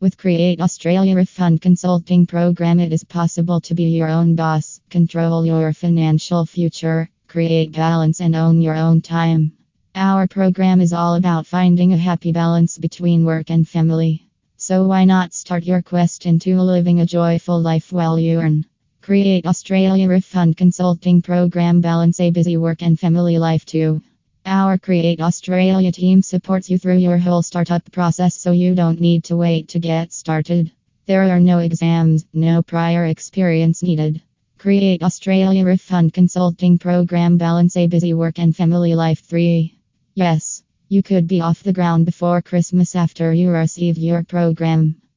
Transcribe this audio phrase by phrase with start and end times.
[0.00, 5.44] With Create Australia Refund Consulting Program, it is possible to be your own boss, control
[5.44, 9.52] your financial future, create balance, and own your own time.
[9.94, 14.26] Our program is all about finding a happy balance between work and family.
[14.56, 18.64] So, why not start your quest into living a joyful life while you earn?
[19.02, 24.00] Create Australia Refund Consulting Program Balance a busy work and family life too.
[24.46, 29.24] Our Create Australia team supports you through your whole startup process so you don't need
[29.24, 30.72] to wait to get started.
[31.06, 34.22] There are no exams, no prior experience needed.
[34.56, 39.78] Create Australia Refund Consulting Program Balance a busy work and family life 3.
[40.14, 45.00] Yes, you could be off the ground before Christmas after you receive your program.